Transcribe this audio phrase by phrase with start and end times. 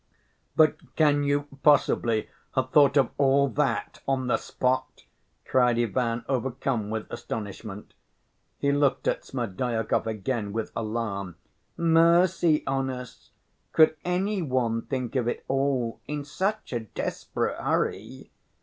[0.55, 5.03] "But can you possibly have thought of all that on the spot?"
[5.45, 7.93] cried Ivan, overcome with astonishment.
[8.57, 11.35] He looked at Smerdyakov again with alarm.
[11.77, 13.29] "Mercy on us!
[13.73, 18.31] Could any one think of it all in such a desperate hurry?